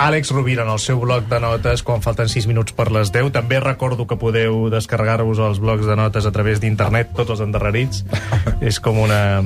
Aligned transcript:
Àlex 0.00 0.30
Rovira 0.32 0.62
en 0.64 0.70
el 0.72 0.78
seu 0.80 0.96
bloc 0.96 1.26
de 1.28 1.36
notes 1.44 1.82
quan 1.84 2.00
falten 2.00 2.30
6 2.32 2.46
minuts 2.48 2.72
per 2.72 2.86
les 2.88 3.10
10. 3.12 3.34
També 3.34 3.58
recordo 3.60 4.06
que 4.08 4.16
podeu 4.16 4.70
descarregar-vos 4.72 5.42
els 5.44 5.60
blocs 5.60 5.84
de 5.84 5.96
notes 5.98 6.24
a 6.24 6.32
través 6.32 6.62
d'internet, 6.62 7.10
tots 7.18 7.34
els 7.34 7.42
endarrerits. 7.44 8.06
És 8.70 8.80
com 8.80 8.96
una, 8.96 9.42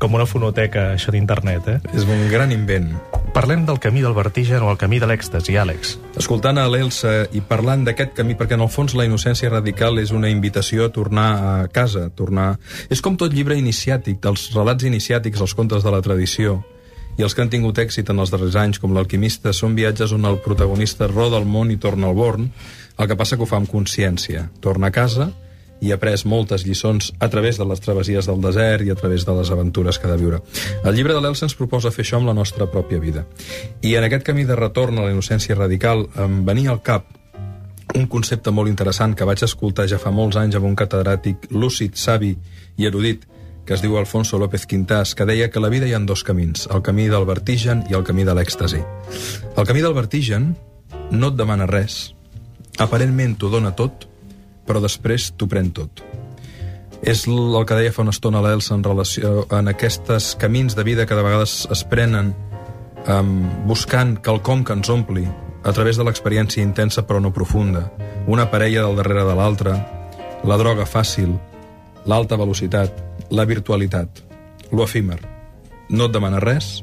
com 0.00 0.16
una 0.16 0.24
fonoteca, 0.24 0.94
això 0.94 1.12
d'internet, 1.12 1.68
eh? 1.68 1.76
És 1.92 2.08
un 2.08 2.24
gran 2.32 2.56
invent. 2.56 2.94
Parlem 3.36 3.68
del 3.68 3.76
camí 3.76 4.00
del 4.00 4.16
vertigen 4.16 4.64
o 4.64 4.72
el 4.72 4.80
camí 4.80 5.02
de 5.04 5.10
l'èxtasi, 5.10 5.58
Àlex. 5.60 5.98
Escoltant 6.16 6.56
a 6.56 6.64
l'Elsa 6.64 7.26
i 7.36 7.44
parlant 7.44 7.84
d'aquest 7.84 8.16
camí, 8.16 8.40
perquè 8.40 8.56
en 8.56 8.64
el 8.64 8.72
fons 8.72 8.96
la 8.96 9.04
innocència 9.04 9.52
radical 9.52 10.00
és 10.00 10.16
una 10.16 10.32
invitació 10.32 10.88
a 10.88 10.94
tornar 10.96 11.30
a 11.44 11.56
casa, 11.68 12.06
a 12.08 12.14
tornar... 12.24 12.54
És 12.88 13.04
com 13.04 13.20
tot 13.20 13.36
llibre 13.36 13.60
iniciàtic, 13.60 14.22
dels 14.24 14.48
relats 14.56 14.88
iniciàtics, 14.88 15.44
els 15.44 15.52
contes 15.52 15.84
de 15.84 15.92
la 15.92 16.00
tradició, 16.00 16.62
i 17.16 17.22
els 17.22 17.34
que 17.34 17.44
han 17.44 17.50
tingut 17.52 17.78
èxit 17.78 18.10
en 18.10 18.18
els 18.22 18.32
darrers 18.32 18.56
anys, 18.58 18.80
com 18.82 18.94
l'alquimista, 18.94 19.52
són 19.52 19.76
viatges 19.78 20.12
on 20.16 20.26
el 20.26 20.40
protagonista 20.42 21.08
roda 21.10 21.38
el 21.38 21.46
món 21.46 21.70
i 21.70 21.78
torna 21.78 22.10
al 22.10 22.18
born, 22.18 22.50
el 22.98 23.08
que 23.10 23.16
passa 23.16 23.36
que 23.36 23.46
ho 23.46 23.50
fa 23.50 23.60
amb 23.60 23.70
consciència. 23.70 24.48
Torna 24.64 24.90
a 24.90 24.94
casa 24.94 25.30
i 25.84 25.90
ha 25.90 25.98
après 25.98 26.22
moltes 26.30 26.64
lliçons 26.64 27.10
a 27.20 27.28
través 27.28 27.58
de 27.58 27.66
les 27.68 27.82
travessies 27.82 28.26
del 28.30 28.40
desert 28.40 28.86
i 28.86 28.92
a 28.92 28.96
través 28.98 29.26
de 29.26 29.34
les 29.36 29.50
aventures 29.50 29.98
que 29.98 30.08
ha 30.08 30.12
de 30.14 30.20
viure. 30.20 30.40
El 30.84 30.94
llibre 30.96 31.14
de 31.14 31.20
l'Elsa 31.20 31.46
ens 31.48 31.56
proposa 31.58 31.92
fer 31.92 32.06
això 32.06 32.20
amb 32.20 32.30
la 32.30 32.36
nostra 32.36 32.70
pròpia 32.70 33.02
vida. 33.02 33.26
I 33.82 33.96
en 33.98 34.06
aquest 34.06 34.24
camí 34.26 34.46
de 34.48 34.56
retorn 34.56 34.98
a 34.98 35.04
la 35.04 35.12
innocència 35.12 35.58
radical 35.58 36.06
em 36.24 36.40
venia 36.46 36.72
al 36.72 36.82
cap 36.82 37.10
un 37.94 38.08
concepte 38.10 38.50
molt 38.50 38.70
interessant 38.70 39.14
que 39.14 39.26
vaig 39.28 39.44
escoltar 39.46 39.86
ja 39.90 40.00
fa 40.02 40.10
molts 40.10 40.38
anys 40.40 40.56
amb 40.58 40.66
un 40.66 40.74
catedràtic 40.74 41.50
lúcid, 41.52 41.94
savi 41.94 42.32
i 42.76 42.88
erudit 42.88 43.22
que 43.64 43.74
es 43.74 43.82
diu 43.82 43.96
Alfonso 43.98 44.38
López 44.38 44.66
Quintás, 44.66 45.14
que 45.14 45.24
deia 45.24 45.50
que 45.50 45.60
la 45.60 45.70
vida 45.72 45.86
hi 45.88 45.94
ha 45.94 46.00
dos 46.04 46.24
camins, 46.24 46.68
el 46.72 46.82
camí 46.82 47.08
del 47.08 47.24
vertigen 47.24 47.84
i 47.90 47.96
el 47.96 48.04
camí 48.04 48.24
de 48.24 48.34
l'èxtasi. 48.36 48.82
El 49.56 49.66
camí 49.66 49.80
del 49.80 49.94
vertigen 49.96 50.54
no 51.10 51.32
et 51.32 51.38
demana 51.38 51.66
res, 51.70 52.14
aparentment 52.78 53.38
t'ho 53.38 53.50
dona 53.52 53.72
tot, 53.76 54.08
però 54.66 54.80
després 54.84 55.32
t'ho 55.32 55.48
pren 55.48 55.70
tot. 55.72 56.04
És 57.04 57.26
el 57.28 57.64
que 57.68 57.76
deia 57.76 57.92
fa 57.92 58.04
una 58.04 58.14
estona 58.14 58.40
l'Elsa 58.44 58.74
en 58.76 58.84
relació 58.84 59.44
en 59.52 59.68
aquests 59.68 60.34
camins 60.40 60.76
de 60.76 60.84
vida 60.84 61.04
que 61.06 61.16
de 61.16 61.24
vegades 61.24 61.66
es 61.72 61.84
prenen 61.84 62.32
um, 63.08 63.34
buscant 63.68 64.16
quelcom 64.24 64.64
que 64.64 64.72
ens 64.72 64.88
ompli 64.88 65.26
a 65.64 65.72
través 65.72 65.96
de 65.96 66.04
l'experiència 66.04 66.64
intensa 66.64 67.04
però 67.08 67.20
no 67.20 67.32
profunda, 67.32 67.90
una 68.26 68.50
parella 68.50 68.84
del 68.84 68.96
darrere 68.96 69.24
de 69.24 69.36
l'altra, 69.36 69.74
la 70.44 70.56
droga 70.60 70.84
fàcil, 70.88 71.36
l'alta 72.06 72.36
velocitat, 72.36 72.92
la 73.30 73.44
virtualitat, 73.44 74.20
lo 74.72 74.84
efímer. 74.84 75.20
No 75.90 76.08
et 76.08 76.14
demana 76.14 76.40
res, 76.42 76.82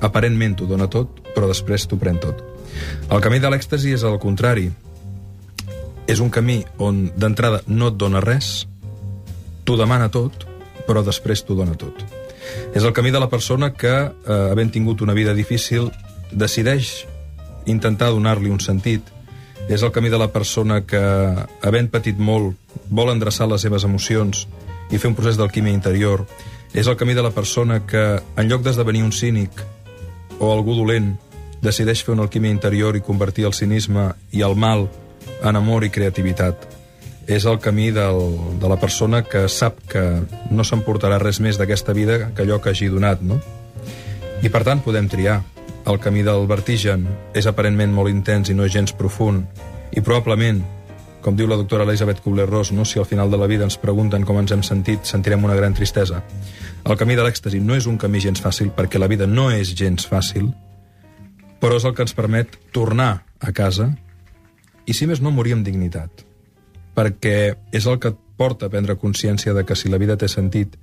aparentment 0.00 0.56
t'ho 0.56 0.66
dona 0.70 0.88
tot, 0.90 1.20
però 1.34 1.48
després 1.50 1.86
t'ho 1.86 1.98
pren 2.00 2.18
tot. 2.22 2.42
El 3.10 3.22
camí 3.24 3.40
de 3.40 3.50
l'èxtasi 3.50 3.94
és 3.96 4.04
el 4.06 4.18
contrari, 4.22 4.70
és 6.06 6.20
un 6.22 6.30
camí 6.30 6.60
on 6.78 7.06
d'entrada 7.18 7.62
no 7.66 7.90
et 7.90 7.98
dona 7.98 8.22
res, 8.22 8.66
t'ho 9.66 9.76
demana 9.78 10.08
tot, 10.12 10.46
però 10.86 11.02
després 11.02 11.42
t'ho 11.42 11.56
dona 11.58 11.74
tot. 11.78 12.04
És 12.74 12.84
el 12.84 12.94
camí 12.94 13.10
de 13.10 13.20
la 13.20 13.28
persona 13.28 13.72
que, 13.74 13.94
eh, 14.06 14.38
havent 14.52 14.70
tingut 14.72 15.02
una 15.02 15.14
vida 15.14 15.34
difícil, 15.34 15.90
decideix 16.30 17.06
intentar 17.66 18.10
donar-li 18.10 18.50
un 18.50 18.60
sentit. 18.60 19.02
És 19.68 19.82
el 19.82 19.90
camí 19.90 20.08
de 20.08 20.18
la 20.18 20.28
persona 20.30 20.82
que, 20.86 21.00
havent 21.66 21.88
patit 21.90 22.18
molt, 22.22 22.54
vol 22.86 23.10
endreçar 23.10 23.48
les 23.50 23.64
seves 23.66 23.84
emocions 23.84 24.46
i 24.90 24.98
fer 24.98 25.10
un 25.10 25.16
procés 25.18 25.38
d'alquímia 25.40 25.74
interior. 25.74 26.22
És 26.74 26.86
el 26.86 26.96
camí 26.96 27.16
de 27.18 27.24
la 27.26 27.32
persona 27.34 27.80
que, 27.86 28.04
en 28.36 28.50
lloc 28.50 28.62
d'esdevenir 28.62 29.02
un 29.02 29.12
cínic 29.12 29.64
o 30.38 30.52
algú 30.52 30.76
dolent, 30.78 31.16
decideix 31.64 32.04
fer 32.04 32.14
una 32.14 32.26
alquímia 32.28 32.54
interior 32.54 32.96
i 32.96 33.02
convertir 33.02 33.48
el 33.48 33.56
cinisme 33.58 34.12
i 34.30 34.44
el 34.46 34.54
mal 34.54 34.86
en 35.42 35.58
amor 35.58 35.84
i 35.84 35.90
creativitat. 35.90 36.68
És 37.26 37.44
el 37.50 37.58
camí 37.58 37.90
del, 37.90 38.20
de 38.62 38.70
la 38.70 38.78
persona 38.78 39.24
que 39.26 39.48
sap 39.50 39.80
que 39.90 40.04
no 40.54 40.62
s'emportarà 40.62 41.18
res 41.18 41.42
més 41.42 41.58
d'aquesta 41.58 41.96
vida 41.96 42.30
que 42.36 42.46
allò 42.46 42.60
que 42.62 42.70
hagi 42.70 42.86
donat, 42.92 43.18
no? 43.18 43.40
I 44.46 44.52
per 44.52 44.62
tant 44.62 44.84
podem 44.84 45.10
triar. 45.10 45.40
El 45.86 46.00
camí 46.02 46.24
del 46.26 46.48
vertigen 46.50 47.06
és 47.34 47.46
aparentment 47.46 47.92
molt 47.94 48.10
intens 48.10 48.50
i 48.50 48.56
no 48.58 48.66
gens 48.66 48.94
profund, 48.96 49.46
i 49.94 50.02
probablement, 50.02 50.60
com 51.22 51.38
diu 51.38 51.46
la 51.46 51.58
doctora 51.58 51.86
Elisabeth 51.86 52.22
Kubler-Ross, 52.24 52.72
no? 52.74 52.84
si 52.84 52.98
al 52.98 53.06
final 53.06 53.30
de 53.30 53.38
la 53.38 53.46
vida 53.46 53.64
ens 53.66 53.78
pregunten 53.78 54.26
com 54.26 54.38
ens 54.40 54.52
hem 54.52 54.64
sentit, 54.66 55.06
sentirem 55.06 55.44
una 55.46 55.54
gran 55.54 55.74
tristesa. 55.74 56.22
El 56.84 56.98
camí 56.98 57.14
de 57.18 57.22
l'èxtasi 57.26 57.62
no 57.62 57.78
és 57.78 57.86
un 57.86 57.98
camí 57.98 58.20
gens 58.22 58.42
fàcil, 58.42 58.74
perquè 58.74 58.98
la 58.98 59.10
vida 59.10 59.26
no 59.30 59.48
és 59.54 59.74
gens 59.78 60.06
fàcil, 60.10 60.50
però 61.62 61.78
és 61.78 61.86
el 61.86 61.94
que 61.94 62.04
ens 62.04 62.14
permet 62.14 62.58
tornar 62.74 63.24
a 63.40 63.52
casa 63.52 63.92
i 64.86 64.94
si 64.94 65.06
més 65.06 65.22
no 65.22 65.32
morir 65.34 65.56
amb 65.56 65.66
dignitat 65.66 66.26
perquè 66.96 67.36
és 67.76 67.86
el 67.86 67.98
que 68.00 68.14
et 68.14 68.22
porta 68.40 68.66
a 68.66 68.72
prendre 68.72 68.96
consciència 69.00 69.52
de 69.56 69.64
que 69.68 69.76
si 69.76 69.92
la 69.92 70.00
vida 70.00 70.16
té 70.16 70.28
sentit 70.32 70.76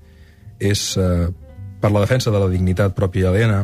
és 0.61 0.93
eh, 0.97 1.27
per 1.81 1.91
la 1.91 2.03
defensa 2.03 2.31
de 2.31 2.39
la 2.39 2.49
dignitat 2.51 2.93
pròpia 2.95 3.25
i 3.25 3.29
aliena, 3.31 3.59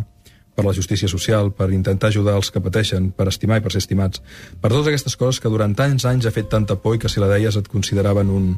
per 0.59 0.68
la 0.68 0.75
justícia 0.75 1.08
social, 1.08 1.53
per 1.56 1.70
intentar 1.72 2.09
ajudar 2.12 2.36
els 2.36 2.52
que 2.52 2.59
pateixen, 2.59 3.14
per 3.16 3.30
estimar 3.31 3.62
i 3.62 3.64
per 3.64 3.72
ser 3.72 3.80
estimats, 3.80 4.20
per 4.59 4.72
totes 4.74 4.90
aquestes 4.92 5.16
coses 5.16 5.40
que 5.40 5.52
durant 5.52 5.72
tants 5.78 6.03
anys 6.09 6.28
ha 6.28 6.36
fet 6.36 6.50
tanta 6.52 6.75
por 6.75 6.97
i 6.97 7.00
que 7.00 7.08
si 7.08 7.24
la 7.24 7.30
deies 7.31 7.56
et 7.56 7.70
consideraven 7.72 8.28
un, 8.28 8.50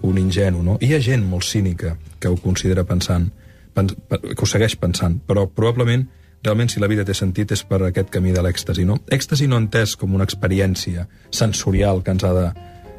un 0.00 0.20
ingenu, 0.22 0.62
no? 0.64 0.78
Hi 0.80 0.94
ha 0.96 1.02
gent 1.04 1.26
molt 1.28 1.44
cínica 1.44 1.98
que 2.18 2.32
ho 2.32 2.38
considera 2.40 2.86
pensant, 2.88 3.28
pens, 3.76 3.92
que 4.08 4.40
ho 4.40 4.48
segueix 4.48 4.78
pensant, 4.80 5.18
però 5.28 5.44
probablement 5.44 6.06
realment 6.44 6.72
si 6.72 6.80
la 6.80 6.88
vida 6.88 7.04
té 7.04 7.12
sentit 7.16 7.52
és 7.52 7.64
per 7.68 7.82
aquest 7.84 8.08
camí 8.14 8.32
de 8.32 8.40
l'èxtasi, 8.44 8.88
no? 8.88 8.96
Èxtasi 9.12 9.50
no 9.50 9.60
entès 9.60 9.98
com 10.00 10.16
una 10.16 10.24
experiència 10.24 11.04
sensorial 11.28 12.00
que 12.00 12.16
ens 12.16 12.24
ha 12.24 12.32
de 12.36 12.48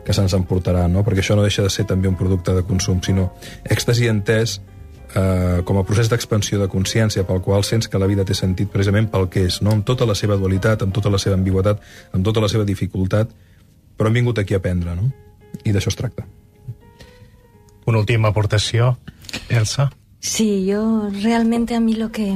que 0.06 0.14
se'ns 0.14 0.38
emportarà, 0.38 0.86
no? 0.86 1.02
perquè 1.02 1.24
això 1.24 1.34
no 1.34 1.42
deixa 1.42 1.64
de 1.66 1.72
ser 1.74 1.88
també 1.90 2.06
un 2.06 2.14
producte 2.14 2.54
de 2.54 2.62
consum, 2.70 3.00
sinó 3.02 3.32
èxtasi 3.66 4.06
entès 4.12 4.60
eh, 5.16 5.62
com 5.66 5.78
a 5.78 5.84
procés 5.88 6.10
d'expansió 6.10 6.60
de 6.62 6.70
consciència 6.72 7.26
pel 7.28 7.42
qual 7.46 7.64
sents 7.64 7.90
que 7.92 8.00
la 8.02 8.08
vida 8.10 8.26
té 8.26 8.34
sentit 8.38 8.72
precisament 8.72 9.10
pel 9.12 9.28
que 9.30 9.46
és, 9.50 9.62
no? 9.62 9.76
amb 9.76 9.86
tota 9.86 10.08
la 10.08 10.16
seva 10.16 10.38
dualitat, 10.40 10.82
amb 10.82 10.96
tota 10.96 11.12
la 11.14 11.20
seva 11.22 11.38
ambigüetat, 11.38 11.84
amb 12.14 12.26
tota 12.26 12.44
la 12.44 12.50
seva 12.52 12.66
dificultat, 12.66 13.32
però 13.96 14.10
hem 14.10 14.20
vingut 14.22 14.40
aquí 14.42 14.56
a 14.56 14.62
aprendre, 14.64 14.96
no? 14.96 15.12
i 15.64 15.72
d'això 15.76 15.94
es 15.94 16.00
tracta. 16.00 16.26
Una 17.86 18.02
última 18.02 18.32
aportació, 18.34 18.98
Elsa. 19.50 19.92
Sí, 20.20 20.66
yo 20.66 21.10
realmente 21.22 21.76
a 21.76 21.80
mí 21.80 21.94
lo 21.94 22.12
que, 22.12 22.36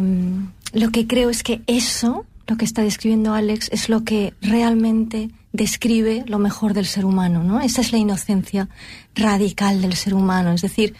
lo 0.74 0.92
que 0.92 1.08
creo 1.08 1.30
es 1.32 1.42
que 1.42 1.62
eso, 1.66 2.26
lo 2.48 2.56
que 2.58 2.66
está 2.66 2.84
describiendo 2.84 3.34
Alex, 3.34 3.70
es 3.72 3.90
lo 3.90 4.04
que 4.04 4.34
realmente 4.42 5.32
describe 5.52 6.24
lo 6.28 6.38
mejor 6.38 6.74
del 6.74 6.86
ser 6.86 7.06
humano, 7.06 7.44
¿no? 7.44 7.62
Esa 7.62 7.82
es 7.82 7.92
la 7.92 7.98
inocencia 7.98 8.70
radical 9.16 9.82
del 9.82 9.94
ser 9.94 10.14
humano. 10.14 10.54
Es 10.54 10.62
decir, 10.62 10.94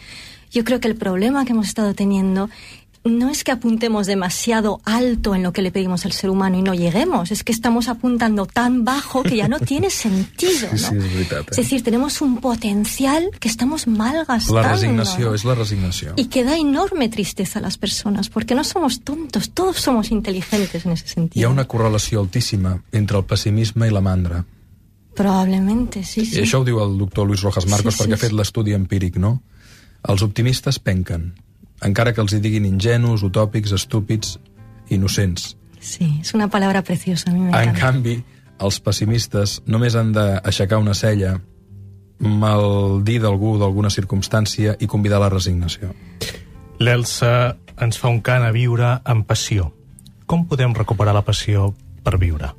yo 0.50 0.64
creo 0.64 0.80
que 0.80 0.88
el 0.88 0.96
problema 0.96 1.44
que 1.44 1.52
hemos 1.52 1.68
estado 1.68 1.94
teniendo 1.94 2.50
no 3.02 3.30
es 3.30 3.44
que 3.44 3.52
apuntemos 3.52 4.06
demasiado 4.06 4.80
alto 4.84 5.34
en 5.34 5.42
lo 5.42 5.52
que 5.52 5.62
le 5.62 5.70
pedimos 5.70 6.04
al 6.04 6.12
ser 6.12 6.28
humano 6.28 6.58
y 6.58 6.62
no 6.62 6.74
lleguemos, 6.74 7.30
es 7.30 7.44
que 7.44 7.52
estamos 7.52 7.88
apuntando 7.88 8.44
tan 8.44 8.84
bajo 8.84 9.22
que 9.22 9.36
ya 9.36 9.48
no 9.48 9.58
tiene 9.72 9.88
sentido. 9.88 10.68
¿no? 10.70 10.76
Sí, 10.78 10.84
sí, 10.84 10.96
és 10.96 11.12
veritat. 11.14 11.50
Es 11.50 11.56
decir, 11.56 11.82
tenemos 11.82 12.20
un 12.20 12.38
potencial 12.38 13.30
que 13.40 13.48
estamos 13.48 13.86
malgastando. 13.86 14.60
La 14.60 14.72
resignació, 14.72 15.30
¿no? 15.30 15.34
és 15.34 15.44
la 15.44 15.54
resignació. 15.54 16.12
Y 16.16 16.26
que 16.26 16.44
da 16.44 16.58
enorme 16.58 17.08
tristeza 17.08 17.58
a 17.58 17.62
las 17.62 17.78
personas, 17.78 18.28
porque 18.28 18.54
no 18.54 18.64
somos 18.64 19.00
tontos, 19.00 19.50
todos 19.50 19.80
somos 19.80 20.10
inteligentes 20.10 20.84
en 20.84 20.92
ese 20.92 21.08
sentido. 21.08 21.40
Hi 21.40 21.44
ha 21.44 21.48
una 21.48 21.64
correlació 21.64 22.20
altíssima 22.20 22.82
entre 22.92 23.16
el 23.16 23.24
pessimisme 23.24 23.88
i 23.88 23.90
la 23.90 24.02
mandra. 24.04 24.44
Probablement, 25.16 26.02
sí, 26.04 26.26
sí. 26.26 26.36
I 26.36 26.44
això 26.44 26.60
ho 26.60 26.64
diu 26.68 26.78
el 26.84 26.98
doctor 26.98 27.26
Luis 27.26 27.40
Rojas 27.40 27.66
Marcos 27.66 27.94
Sí, 27.94 27.98
sí, 27.98 28.04
perquè 28.04 28.18
ha 28.18 28.20
fet 28.20 28.34
sí. 28.34 28.36
l'estudi 28.36 28.76
empíric, 28.76 29.16
no? 29.16 29.40
Els 30.08 30.22
optimistes 30.24 30.78
penquen, 30.80 31.32
encara 31.84 32.14
que 32.14 32.22
els 32.24 32.32
hi 32.32 32.40
diguin 32.40 32.66
ingenus, 32.68 33.24
utòpics, 33.26 33.72
estúpids, 33.76 34.38
innocents. 34.88 35.56
Sí, 35.80 36.18
es 36.20 36.34
una 36.34 36.48
palabra 36.48 36.82
preciosa, 36.82 37.30
a 37.30 37.34
me 37.34 37.50
En 37.56 37.74
canvi, 37.76 38.20
els 38.60 38.80
pessimistes 38.80 39.60
només 39.66 39.96
han 39.96 40.12
d'aixecar 40.12 40.80
una 40.80 40.94
cella, 40.94 41.38
maldir 42.20 43.20
d'algú, 43.22 43.56
d'alguna 43.58 43.90
circumstància 43.90 44.76
i 44.78 44.86
convidar 44.86 45.20
a 45.20 45.24
la 45.26 45.32
resignació. 45.32 45.94
L'Elsa 46.80 47.56
ens 47.80 47.98
fa 48.00 48.08
un 48.12 48.20
cant 48.24 48.44
a 48.44 48.52
viure 48.52 48.98
amb 49.04 49.26
passió. 49.28 49.70
Com 50.26 50.46
podem 50.48 50.76
recuperar 50.76 51.16
la 51.16 51.24
passió 51.24 51.72
per 52.04 52.18
viure? 52.20 52.52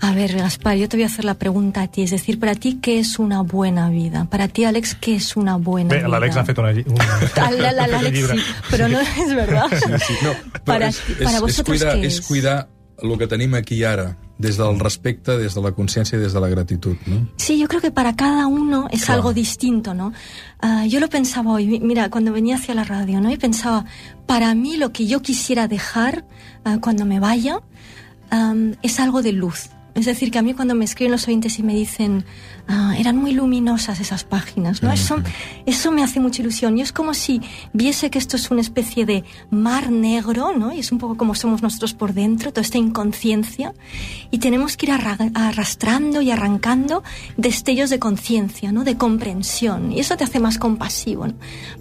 A 0.00 0.12
ver, 0.12 0.36
Gaspar, 0.36 0.76
yo 0.76 0.88
te 0.88 0.96
voy 0.98 1.04
a 1.04 1.06
hacer 1.06 1.24
la 1.24 1.34
pregunta 1.34 1.80
a 1.82 1.88
ti. 1.88 2.02
Es 2.02 2.10
decir, 2.10 2.38
para 2.38 2.54
ti, 2.54 2.78
¿qué 2.82 2.98
es 2.98 3.18
una 3.18 3.40
buena 3.40 3.88
vida? 3.88 4.26
Para 4.30 4.46
ti, 4.48 4.64
Alex, 4.64 4.94
¿qué 4.94 5.16
es 5.16 5.36
una 5.36 5.56
buena 5.56 5.94
vida? 5.94 6.06
l'Àlex 6.06 6.36
ha 6.36 6.44
fet 6.44 6.58
una... 6.58 6.70
una 6.70 7.50
la- 7.50 7.72
la- 7.72 7.84
ha 7.84 7.88
L'Àlex 7.88 8.12
llibre. 8.12 8.36
sí, 8.36 8.44
però 8.70 8.88
no 8.88 9.00
és 9.00 9.34
verdad. 9.34 9.66
Sí, 10.06 10.14
no, 10.22 10.32
Para, 10.64 10.88
és, 10.88 11.00
para 11.00 11.30
és, 11.30 11.34
és, 11.34 11.40
vosotros, 11.40 11.78
cuidar, 11.78 12.00
¿qué 12.00 12.06
és 12.06 12.18
es? 12.20 12.26
cuidar 12.26 12.68
el 13.02 13.16
que 13.18 13.26
tenim 13.26 13.54
aquí 13.54 13.76
i 13.80 13.84
ara, 13.84 14.16
des 14.38 14.56
del 14.58 14.78
respecte, 14.78 15.38
des 15.38 15.54
de 15.54 15.62
la 15.64 15.72
consciència 15.72 16.18
i 16.18 16.20
des 16.20 16.32
de 16.34 16.40
la 16.40 16.48
gratitud. 16.48 16.96
No? 17.06 17.26
Sí, 17.36 17.58
yo 17.58 17.66
creo 17.66 17.80
que 17.80 17.90
para 17.90 18.14
cada 18.16 18.46
uno 18.46 18.88
es 18.90 19.04
Claro. 19.06 19.20
algo 19.20 19.32
distinto, 19.32 19.94
¿no? 19.94 20.12
Ah, 20.60 20.84
yo 20.86 21.00
lo 21.00 21.08
pensaba 21.08 21.52
hoy, 21.52 21.66
mi- 21.66 21.80
mira, 21.80 22.10
cuando 22.10 22.32
venía 22.32 22.56
hacia 22.56 22.74
la 22.74 22.84
radio, 22.84 23.20
¿no? 23.22 23.30
Y 23.30 23.38
pensaba, 23.38 23.86
para 24.26 24.54
mí 24.54 24.76
lo 24.76 24.92
que 24.92 25.06
yo 25.06 25.22
quisiera 25.22 25.68
dejar 25.68 26.26
ah, 26.64 26.76
cuando 26.82 27.06
me 27.06 27.18
vaya 27.18 27.60
um, 28.30 28.74
es 28.82 29.00
algo 29.00 29.22
de 29.22 29.32
luz. 29.32 29.70
Es 29.96 30.04
decir, 30.04 30.30
que 30.30 30.38
a 30.38 30.42
mí 30.42 30.52
cuando 30.54 30.74
me 30.74 30.84
escriben 30.84 31.10
los 31.12 31.26
oyentes 31.26 31.58
y 31.58 31.62
me 31.62 31.74
dicen, 31.74 32.24
ah, 32.68 32.94
eran 32.98 33.16
muy 33.16 33.32
luminosas 33.32 33.98
esas 33.98 34.24
páginas, 34.24 34.82
¿no? 34.82 34.92
Eso, 34.92 35.16
eso 35.64 35.90
me 35.90 36.04
hace 36.04 36.20
mucha 36.20 36.42
ilusión. 36.42 36.76
Y 36.78 36.82
es 36.82 36.92
como 36.92 37.14
si 37.14 37.40
viese 37.72 38.10
que 38.10 38.18
esto 38.18 38.36
es 38.36 38.50
una 38.50 38.60
especie 38.60 39.06
de 39.06 39.24
mar 39.50 39.90
negro, 39.90 40.52
¿no? 40.56 40.72
Y 40.72 40.80
es 40.80 40.92
un 40.92 40.98
poco 40.98 41.16
como 41.16 41.34
somos 41.34 41.62
nosotros 41.62 41.94
por 41.94 42.12
dentro, 42.12 42.52
toda 42.52 42.60
esta 42.62 42.76
inconsciencia. 42.78 43.72
Y 44.30 44.38
tenemos 44.38 44.76
que 44.76 44.86
ir 44.86 44.92
arra- 44.92 45.30
arrastrando 45.34 46.20
y 46.20 46.30
arrancando 46.30 47.02
destellos 47.38 47.88
de 47.90 47.98
conciencia, 47.98 48.72
¿no? 48.72 48.84
De 48.84 48.96
comprensión. 48.98 49.92
Y 49.92 50.00
eso 50.00 50.16
te 50.18 50.24
hace 50.24 50.40
más 50.40 50.58
compasivo, 50.58 51.26
¿no? 51.26 51.34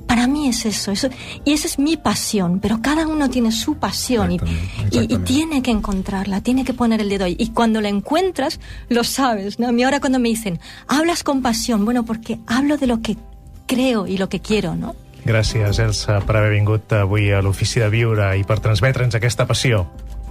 Para 0.08 0.28
mí 0.28 0.48
es 0.48 0.66
eso, 0.66 0.92
eso. 0.92 1.10
Y 1.44 1.52
esa 1.52 1.68
es 1.68 1.80
mi 1.80 1.98
pasión, 1.98 2.60
pero 2.62 2.82
cada 2.82 3.08
uno 3.08 3.30
tiene 3.30 3.52
su 3.52 3.76
pasión 3.76 4.32
y, 4.32 4.36
Exactamente, 4.36 4.64
y- 4.80 4.96
y 4.96 5.00
exactamente. 5.00 5.34
tiene 5.34 5.62
que 5.62 5.72
encontrarla, 5.72 6.42
tiene 6.42 6.64
que 6.64 6.74
poner 6.74 7.02
el 7.02 7.10
dedo 7.10 7.26
ahí. 7.26 7.36
Y 7.40 7.50
cuando 7.50 7.82
la 7.82 7.90
encuentras, 8.06 8.60
lo 8.90 9.04
sabes. 9.04 9.60
¿no? 9.60 9.68
A 9.68 9.72
mí 9.72 9.84
ahora 9.84 10.00
cuando 10.00 10.20
me 10.20 10.30
dicen, 10.30 10.60
hablas 10.88 11.24
con 11.24 11.42
pasión, 11.42 11.86
bueno, 11.86 12.06
porque 12.06 12.38
hablo 12.48 12.78
de 12.78 12.88
lo 12.88 13.02
que 13.02 13.18
creo 13.66 14.06
y 14.08 14.18
lo 14.18 14.30
que 14.30 14.40
quiero, 14.40 14.76
¿no? 14.76 14.96
Gràcies, 15.26 15.80
Elsa, 15.82 16.20
per 16.22 16.36
haver 16.38 16.52
vingut 16.54 16.92
avui 16.94 17.32
a 17.34 17.40
l'Ofici 17.42 17.80
de 17.82 17.88
Viure 17.90 18.28
i 18.38 18.44
per 18.46 18.60
transmetre'ns 18.62 19.16
aquesta 19.18 19.48
passió. 19.50 19.88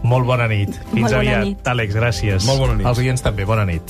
Molt 0.07 0.23
bona 0.25 0.47
nit. 0.47 0.71
Fins 0.93 1.09
Molt 1.09 1.17
bona 1.17 1.19
aviat. 1.19 1.43
nit. 1.49 1.67
Àlex, 1.67 1.97
gràcies. 1.99 2.47
Molt 2.47 2.61
bona 2.63 2.77
nit. 2.79 2.87
Els 2.87 3.01
oients 3.03 3.25
també, 3.27 3.43
bona 3.45 3.65
nit. 3.67 3.83